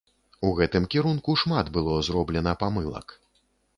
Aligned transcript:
У 0.47 0.53
гэтым 0.59 0.87
кірунку 0.95 1.35
шмат 1.43 1.69
было 1.75 1.93
зроблена 2.07 2.55
памылак. 2.65 3.07